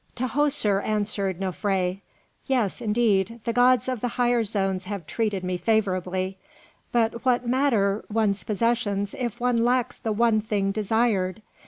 Tahoser 0.15 0.83
answered 0.83 1.39
Nofré: 1.39 2.01
"Yes, 2.47 2.81
indeed, 2.81 3.39
the 3.45 3.53
gods 3.53 3.87
of 3.87 4.01
the 4.01 4.07
higher 4.17 4.43
zones 4.43 4.85
have 4.85 5.05
treated 5.05 5.43
me 5.43 5.57
favourably. 5.57 6.39
But 6.91 7.23
what 7.23 7.47
matter 7.47 8.03
one's 8.11 8.43
possessions 8.43 9.13
if 9.19 9.39
one 9.39 9.63
lacks 9.63 9.99
the 9.99 10.11
one 10.11 10.41
thing 10.41 10.71
desired? 10.71 11.43